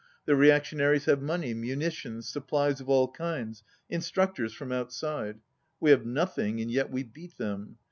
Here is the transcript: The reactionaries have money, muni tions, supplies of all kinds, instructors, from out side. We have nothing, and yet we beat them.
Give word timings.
The 0.25 0.35
reactionaries 0.35 1.05
have 1.05 1.21
money, 1.21 1.53
muni 1.53 1.91
tions, 1.91 2.27
supplies 2.27 2.81
of 2.81 2.89
all 2.89 3.11
kinds, 3.11 3.61
instructors, 3.87 4.51
from 4.51 4.71
out 4.71 4.91
side. 4.91 5.41
We 5.79 5.91
have 5.91 6.07
nothing, 6.07 6.59
and 6.59 6.71
yet 6.71 6.89
we 6.89 7.03
beat 7.03 7.37
them. 7.37 7.77